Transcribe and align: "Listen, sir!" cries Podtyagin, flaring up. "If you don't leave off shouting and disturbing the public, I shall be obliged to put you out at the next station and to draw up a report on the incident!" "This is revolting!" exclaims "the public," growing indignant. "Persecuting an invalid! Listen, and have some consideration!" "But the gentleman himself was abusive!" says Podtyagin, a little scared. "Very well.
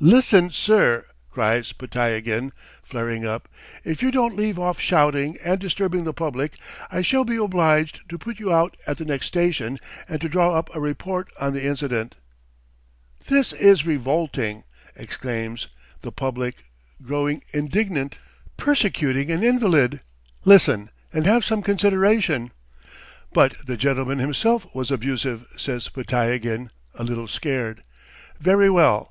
"Listen, 0.00 0.50
sir!" 0.50 1.06
cries 1.30 1.72
Podtyagin, 1.72 2.52
flaring 2.82 3.24
up. 3.24 3.48
"If 3.84 4.02
you 4.02 4.10
don't 4.10 4.36
leave 4.36 4.58
off 4.58 4.78
shouting 4.78 5.38
and 5.42 5.58
disturbing 5.58 6.04
the 6.04 6.12
public, 6.12 6.58
I 6.90 7.00
shall 7.00 7.24
be 7.24 7.36
obliged 7.36 8.02
to 8.10 8.18
put 8.18 8.38
you 8.38 8.52
out 8.52 8.76
at 8.86 8.98
the 8.98 9.06
next 9.06 9.28
station 9.28 9.78
and 10.06 10.20
to 10.20 10.28
draw 10.28 10.54
up 10.58 10.68
a 10.74 10.78
report 10.80 11.28
on 11.40 11.54
the 11.54 11.64
incident!" 11.64 12.16
"This 13.28 13.54
is 13.54 13.86
revolting!" 13.86 14.64
exclaims 14.94 15.68
"the 16.02 16.12
public," 16.12 16.64
growing 17.00 17.40
indignant. 17.54 18.18
"Persecuting 18.58 19.30
an 19.30 19.42
invalid! 19.42 20.02
Listen, 20.44 20.90
and 21.14 21.24
have 21.24 21.46
some 21.46 21.62
consideration!" 21.62 22.50
"But 23.32 23.56
the 23.66 23.78
gentleman 23.78 24.18
himself 24.18 24.66
was 24.74 24.90
abusive!" 24.90 25.46
says 25.56 25.88
Podtyagin, 25.88 26.68
a 26.94 27.04
little 27.04 27.26
scared. 27.26 27.82
"Very 28.38 28.68
well. 28.68 29.00